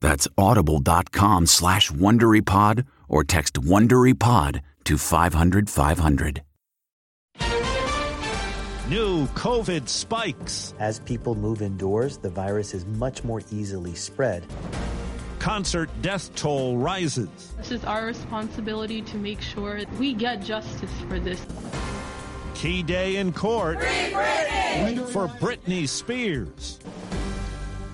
[0.00, 6.42] That's audible.com slash WonderyPod or text WonderyPod to 500 500.
[8.88, 10.72] New COVID spikes.
[10.78, 14.46] As people move indoors, the virus is much more easily spread.
[15.40, 17.28] Concert death toll rises.
[17.56, 21.44] This is our responsibility to make sure we get justice for this.
[22.54, 25.08] Key day in court Free Britney!
[25.08, 26.78] for Britney Spears.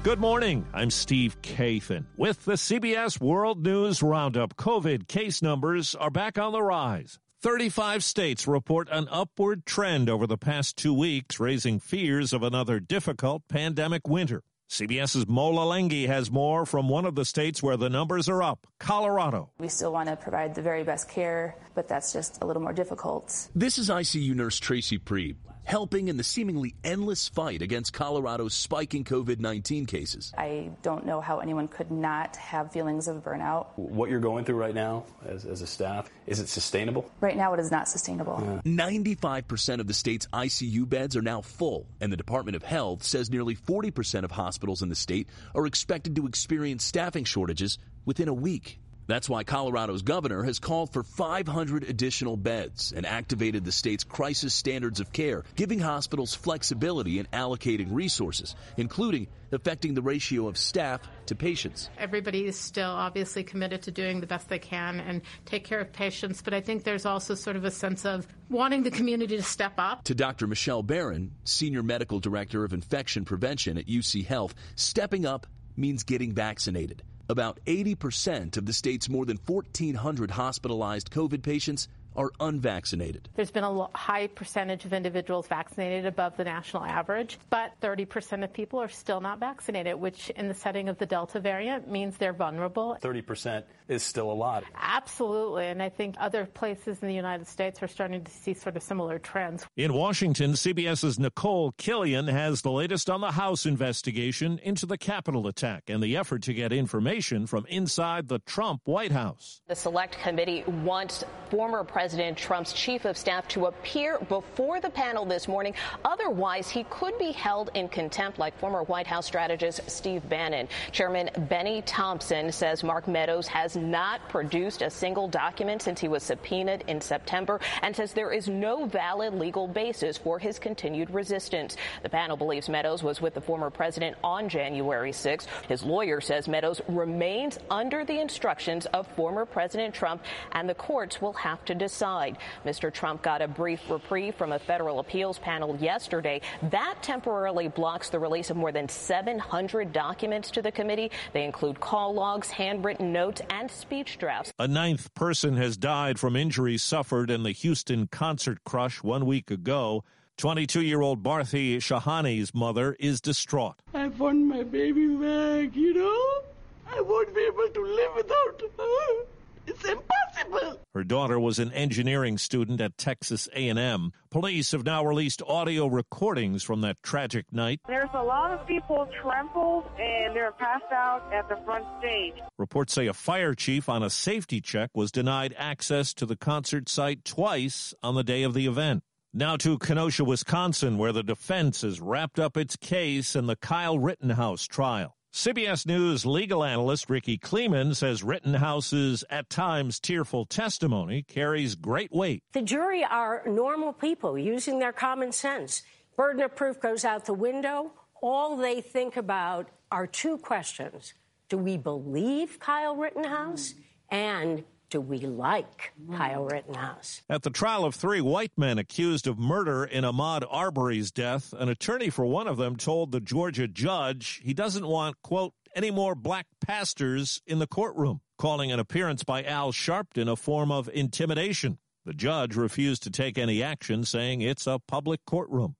[0.03, 0.67] Good morning.
[0.75, 4.57] I'm Steve Kathan with the CBS World News Roundup.
[4.57, 7.21] COVID case numbers are back on the rise.
[7.41, 12.81] 35 states report an upward trend over the past two weeks, raising fears of another
[12.81, 14.43] difficult pandemic winter.
[14.69, 18.67] CBS's Mola Lenghi has more from one of the states where the numbers are up,
[18.81, 19.53] Colorado.
[19.61, 22.73] We still want to provide the very best care, but that's just a little more
[22.73, 23.51] difficult.
[23.55, 29.05] This is ICU nurse Tracy Priebe helping in the seemingly endless fight against Colorado's spiking
[29.05, 30.33] COVID 19 cases.
[30.37, 33.67] I don't know how anyone could not have feelings of burnout.
[33.77, 37.11] What you're going through right now as, as a staff, is it sustainable?
[37.21, 38.61] Right now, it is not sustainable.
[38.67, 38.87] Yeah.
[38.87, 43.31] 95% of the state's ICU beds are now full, and the Department of Health says
[43.31, 48.35] nearly 40% of hospitals in the state are expected to experience staffing shortages within a
[48.35, 48.79] week.
[49.07, 54.55] That's why Colorado's governor has called for 500 additional beds and activated the state's crisis
[54.55, 61.01] standards of care, giving hospitals flexibility in allocating resources, including affecting the ratio of staff
[61.27, 61.91] to patients.
[61.99, 65.93] Everybody is still obviously committed to doing the best they can and take care of
[65.93, 69.43] patients, but I think there's also sort of a sense of wanting the community to
[69.43, 70.05] step up.
[70.05, 70.47] To Dr.
[70.47, 75.47] Michelle Barron, Senior Medical Director of Infection Prevention at UC Health, stepping up
[75.77, 77.03] means getting vaccinated.
[77.29, 83.29] About 80% of the state's more than 1,400 hospitalized COVID patients are unvaccinated.
[83.35, 88.53] There's been a high percentage of individuals vaccinated above the national average, but 30% of
[88.53, 92.33] people are still not vaccinated, which in the setting of the Delta variant means they're
[92.33, 92.99] vulnerable.
[93.01, 94.65] 30% is still a lot.
[94.75, 95.67] Absolutely.
[95.67, 98.83] And I think other places in the United States are starting to see sort of
[98.83, 99.67] similar trends.
[99.77, 105.47] In Washington, CBS's Nicole Killion has the latest on the House investigation into the Capitol
[105.47, 109.63] attack and the effort to get information from inside the Trump White House.
[109.69, 114.91] The Select Committee wants former President President Trump's chief of staff to appear before the
[114.91, 115.73] panel this morning.
[116.05, 120.67] Otherwise, he could be held in contempt, like former White House strategist Steve Bannon.
[120.91, 126.25] Chairman Benny Thompson says Mark Meadows has not produced a single document since he was
[126.25, 131.77] subpoenaed in September and says there is no valid legal basis for his continued resistance.
[132.03, 135.47] The panel believes Meadows was with the former president on January 6.
[135.69, 141.23] His lawyer says Meadows remains under the instructions of former President Trump, and the courts
[141.23, 142.39] will have to decide decide.
[142.65, 142.93] Mr.
[142.93, 146.41] Trump got a brief reprieve from a federal appeals panel yesterday.
[146.71, 151.11] That temporarily blocks the release of more than 700 documents to the committee.
[151.35, 154.53] They include call logs, handwritten notes, and speech drafts.
[154.59, 159.51] A ninth person has died from injuries suffered in the Houston concert crush one week
[159.51, 160.03] ago.
[160.39, 163.77] 22 year old Bharti Shahani's mother is distraught.
[163.93, 166.43] I want my baby back, you know?
[166.91, 169.32] I won't be able to live without her.
[169.67, 170.81] It's impossible.
[170.95, 174.13] Her daughter was an engineering student at Texas A&M.
[174.31, 177.81] Police have now released audio recordings from that tragic night.
[177.89, 182.35] There's a lot of people trampled and they're passed out at the front stage.
[182.59, 186.89] Reports say a fire chief on a safety check was denied access to the concert
[186.89, 189.03] site twice on the day of the event.
[189.33, 193.99] Now to Kenosha, Wisconsin, where the defense has wrapped up its case in the Kyle
[193.99, 195.17] Rittenhouse trial.
[195.33, 202.43] CBS News legal analyst Rikki Klieman says Rittenhouse's at times tearful testimony carries great weight.
[202.53, 205.85] The jury are normal people using their common sense.
[206.19, 207.93] Burden of proof goes out the window.
[208.21, 211.15] All they think about are two questions
[211.49, 213.73] Do we believe Kyle Rittenhouse?
[214.11, 216.53] And do we like Kyle mm.
[216.53, 217.23] Rittenhouse?
[217.29, 221.71] At the trial of three white men accused of murder in Ahmaud Arbery's death, an
[221.71, 226.15] attorney for one of them told the Georgia judge he doesn't want, quote, any more
[226.15, 231.79] black pastors in the courtroom, calling an appearance by Al Sharpton a form of intimidation.
[232.05, 235.77] The judge refused to take any action, saying it's a public courtroom.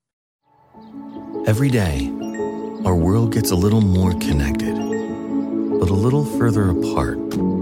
[1.47, 2.11] Every day,
[2.87, 7.62] our world gets a little more connected, but a little further apart.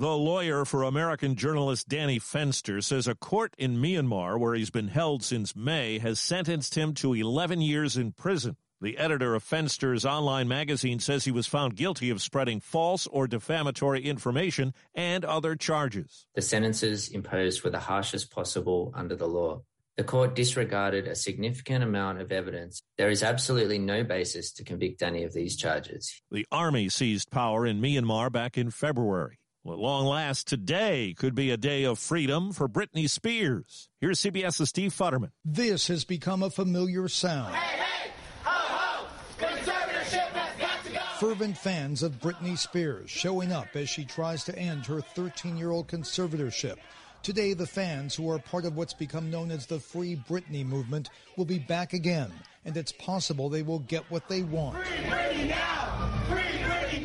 [0.00, 4.88] The lawyer for American journalist Danny Fenster says a court in Myanmar, where he's been
[4.88, 8.56] held since May, has sentenced him to 11 years in prison.
[8.80, 13.28] The editor of Fenster's online magazine says he was found guilty of spreading false or
[13.28, 16.24] defamatory information and other charges.
[16.34, 19.60] The sentences imposed were the harshest possible under the law.
[19.98, 22.80] The court disregarded a significant amount of evidence.
[22.96, 26.22] There is absolutely no basis to convict any of these charges.
[26.30, 29.39] The army seized power in Myanmar back in February.
[29.62, 33.90] Well, at long last, today could be a day of freedom for Britney Spears.
[34.00, 35.32] Here's CBS's Steve Futterman.
[35.44, 37.54] This has become a familiar sound.
[37.54, 38.10] Hey, hey,
[38.42, 39.06] ho, ho,
[39.38, 40.98] conservatorship has got to go.
[41.18, 45.70] Fervent fans of Britney Spears showing up as she tries to end her 13 year
[45.70, 46.76] old conservatorship.
[47.22, 51.10] Today, the fans who are part of what's become known as the Free Britney movement
[51.36, 52.32] will be back again,
[52.64, 54.82] and it's possible they will get what they want.
[54.86, 55.79] Free Britney now!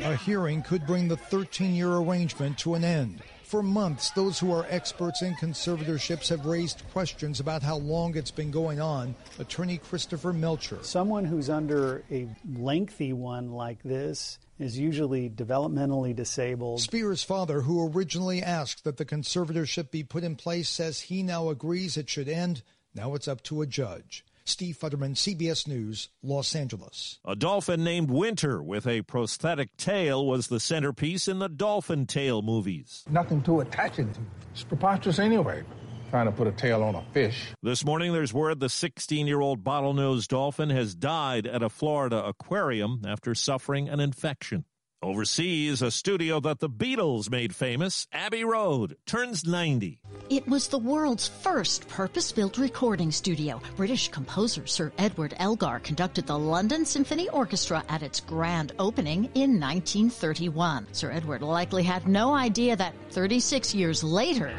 [0.05, 0.21] Free Britney now!
[0.21, 3.21] A hearing could bring the 13 year arrangement to an end.
[3.43, 8.31] For months, those who are experts in conservatorships have raised questions about how long it's
[8.31, 9.15] been going on.
[9.39, 10.79] Attorney Christopher Melcher.
[10.81, 16.81] Someone who's under a lengthy one like this is usually developmentally disabled.
[16.81, 21.49] Spears' father, who originally asked that the conservatorship be put in place, says he now
[21.49, 22.63] agrees it should end.
[22.95, 24.25] Now it's up to a judge.
[24.45, 27.19] Steve Futterman, CBS News, Los Angeles.
[27.25, 32.44] A dolphin named Winter with a prosthetic tail was the centerpiece in the Dolphin Tale
[32.44, 33.03] movies.
[33.09, 34.19] Nothing to attach it to.
[34.51, 35.63] It's preposterous anyway.
[36.12, 37.47] Trying to put a tail on a fish.
[37.63, 42.24] This morning, there's word the 16 year old bottlenose dolphin has died at a Florida
[42.24, 44.65] aquarium after suffering an infection.
[45.05, 49.99] Overseas, a studio that the Beatles made famous, Abbey Road, turns 90.
[50.31, 53.61] It was the world's first purpose built recording studio.
[53.75, 59.59] British composer Sir Edward Elgar conducted the London Symphony Orchestra at its grand opening in
[59.59, 60.87] 1931.
[60.91, 64.57] Sir Edward likely had no idea that 36 years later,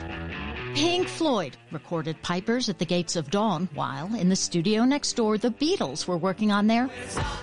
[0.77, 5.39] Pink Floyd recorded Pipers at the Gates of Dawn, while in the studio next door,
[5.39, 6.89] the Beatles were working on their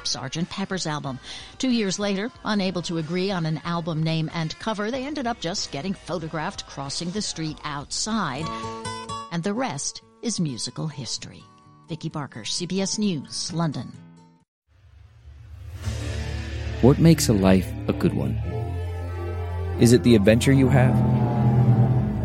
[0.03, 0.47] Sgt.
[0.51, 1.17] Pepper's album.
[1.57, 5.39] Two years later, unable to agree on an album name and cover, they ended up
[5.39, 8.45] just getting photographed crossing the street outside.
[9.31, 11.41] And the rest is musical history.
[11.89, 13.91] Vicki Barker, CBS News, London.
[16.81, 18.35] What makes a life a good one?
[19.79, 21.22] Is it the adventure you have?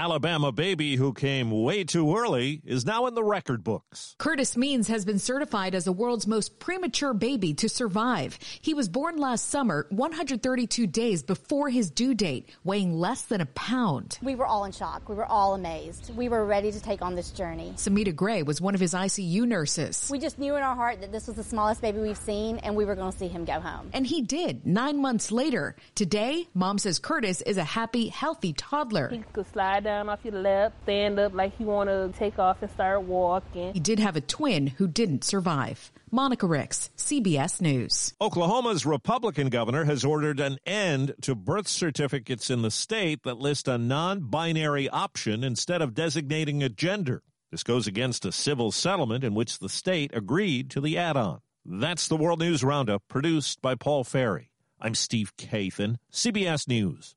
[0.00, 4.16] Alabama baby who came way too early is now in the record books.
[4.16, 8.38] Curtis Means has been certified as the world's most premature baby to survive.
[8.62, 13.46] He was born last summer, 132 days before his due date, weighing less than a
[13.46, 14.18] pound.
[14.22, 15.06] We were all in shock.
[15.06, 16.16] We were all amazed.
[16.16, 17.74] We were ready to take on this journey.
[17.76, 20.08] Samita Gray was one of his ICU nurses.
[20.10, 22.74] We just knew in our heart that this was the smallest baby we've seen and
[22.74, 23.90] we were going to see him go home.
[23.92, 25.76] And he did, nine months later.
[25.94, 29.10] Today, mom says Curtis is a happy, healthy toddler.
[29.10, 32.62] He could slide down off your lap, stand up like he want to take off
[32.62, 33.72] and start walking.
[33.72, 35.90] He did have a twin who didn't survive.
[36.12, 38.14] Monica Ricks, CBS News.
[38.20, 43.66] Oklahoma's Republican governor has ordered an end to birth certificates in the state that list
[43.66, 47.24] a non binary option instead of designating a gender.
[47.50, 51.40] This goes against a civil settlement in which the state agreed to the add on.
[51.64, 54.52] That's the World News Roundup, produced by Paul Ferry.
[54.80, 57.16] I'm Steve Kathan, CBS News.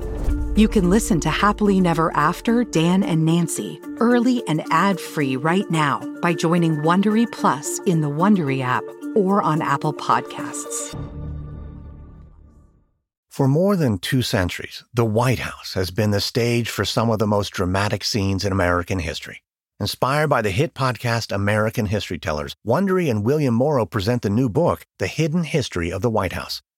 [0.57, 6.01] You can listen to Happily Never After Dan and Nancy early and ad-free right now
[6.21, 8.83] by joining Wondery Plus in the Wondery app
[9.15, 10.93] or on Apple Podcasts.
[13.29, 17.19] For more than two centuries, the White House has been the stage for some of
[17.19, 19.43] the most dramatic scenes in American history.
[19.79, 24.49] Inspired by the hit podcast American History Tellers, Wondery and William Morrow present the new
[24.49, 26.61] book, The Hidden History of the White House.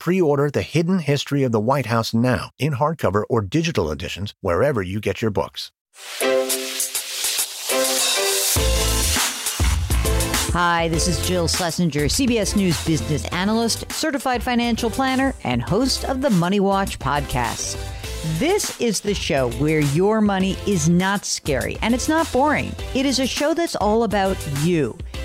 [0.00, 4.32] Pre order The Hidden History of the White House now in hardcover or digital editions
[4.40, 5.72] wherever you get your books.
[10.52, 16.22] Hi, this is Jill Schlesinger, CBS News business analyst, certified financial planner, and host of
[16.22, 17.76] the Money Watch podcast.
[18.38, 22.74] This is the show where your money is not scary and it's not boring.
[22.94, 24.96] It is a show that's all about you.